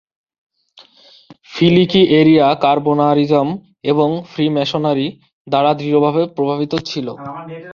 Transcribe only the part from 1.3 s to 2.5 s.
ফিলিকি area